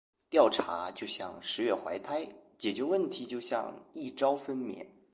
[0.31, 4.83] 调查就像“十月怀胎”，解决问题就像“一朝分娩”。